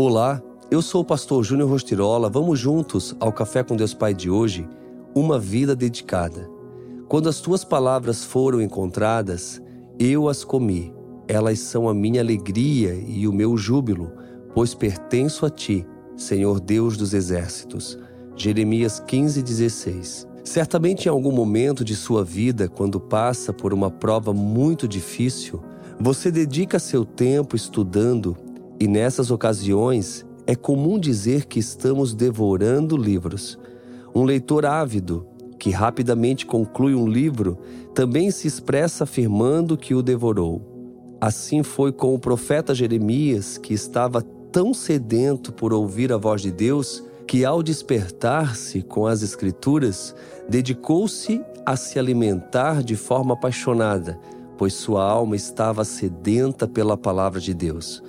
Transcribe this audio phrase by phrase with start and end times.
[0.00, 2.30] Olá, eu sou o pastor Júnior Rostirola.
[2.30, 4.64] Vamos juntos ao Café com Deus Pai de hoje,
[5.12, 6.48] uma vida dedicada.
[7.08, 9.60] Quando as tuas palavras foram encontradas,
[9.98, 10.94] eu as comi.
[11.26, 14.12] Elas são a minha alegria e o meu júbilo,
[14.54, 15.84] pois pertenço a ti,
[16.16, 17.98] Senhor Deus dos exércitos.
[18.36, 20.28] Jeremias 15:16.
[20.44, 25.60] Certamente em algum momento de sua vida, quando passa por uma prova muito difícil,
[25.98, 28.36] você dedica seu tempo estudando
[28.80, 33.58] e nessas ocasiões é comum dizer que estamos devorando livros.
[34.14, 35.26] Um leitor ávido,
[35.58, 37.58] que rapidamente conclui um livro,
[37.94, 40.62] também se expressa afirmando que o devorou.
[41.20, 44.22] Assim foi com o profeta Jeremias, que estava
[44.52, 50.14] tão sedento por ouvir a voz de Deus que, ao despertar-se com as Escrituras,
[50.48, 54.18] dedicou-se a se alimentar de forma apaixonada,
[54.56, 58.02] pois sua alma estava sedenta pela palavra de Deus.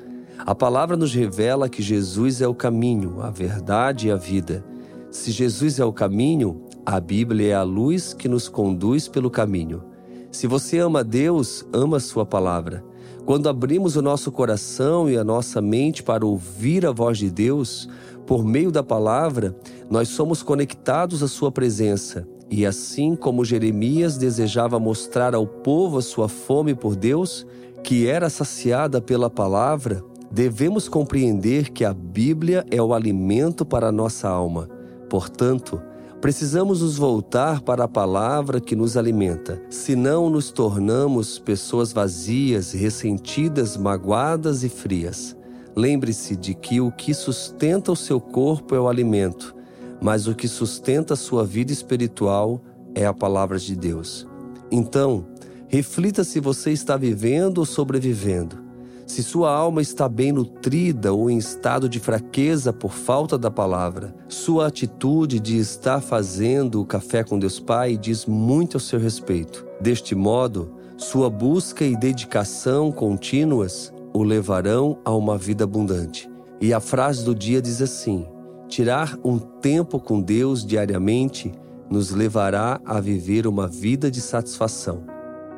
[0.45, 4.63] A palavra nos revela que Jesus é o caminho, a verdade e a vida.
[5.11, 9.83] Se Jesus é o caminho, a Bíblia é a luz que nos conduz pelo caminho.
[10.31, 12.83] Se você ama Deus, ama Sua palavra.
[13.25, 17.89] Quando abrimos o nosso coração e a nossa mente para ouvir a voz de Deus,
[18.25, 19.55] por meio da palavra,
[19.89, 22.25] nós somos conectados à Sua presença.
[22.49, 27.45] E assim como Jeremias desejava mostrar ao povo a sua fome por Deus,
[27.83, 33.91] que era saciada pela palavra, devemos compreender que a Bíblia é o alimento para a
[33.91, 34.69] nossa alma.
[35.09, 35.81] Portanto,
[36.21, 43.75] precisamos nos voltar para a palavra que nos alimenta, senão nos tornamos pessoas vazias, ressentidas,
[43.75, 45.35] magoadas e frias.
[45.75, 49.55] Lembre-se de que o que sustenta o seu corpo é o alimento,
[50.01, 52.61] mas o que sustenta a sua vida espiritual
[52.93, 54.27] é a palavra de Deus.
[54.71, 55.25] Então,
[55.67, 58.68] reflita se você está vivendo ou sobrevivendo
[59.09, 64.13] se sua alma está bem nutrida ou em estado de fraqueza por falta da palavra,
[64.27, 69.65] sua atitude de estar fazendo o café com Deus Pai diz muito ao seu respeito.
[69.81, 76.29] Deste modo, sua busca e dedicação contínuas o levarão a uma vida abundante.
[76.61, 78.27] E a frase do dia diz assim:
[78.67, 81.51] tirar um tempo com Deus diariamente
[81.89, 85.03] nos levará a viver uma vida de satisfação.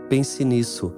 [0.08, 0.94] Pense nisso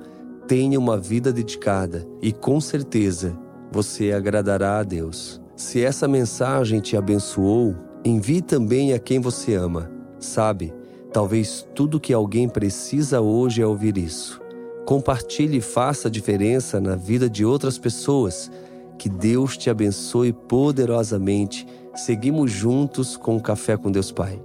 [0.48, 3.38] Tenha uma vida dedicada e com certeza
[3.72, 5.42] você agradará a Deus.
[5.56, 9.90] Se essa mensagem te abençoou, envie também a quem você ama.
[10.20, 10.74] Sabe,
[11.12, 14.42] talvez tudo que alguém precisa hoje é ouvir isso.
[14.86, 18.52] Compartilhe e faça a diferença na vida de outras pessoas.
[19.00, 21.66] Que Deus te abençoe poderosamente.
[21.96, 24.42] Seguimos juntos com o Café com Deus Pai.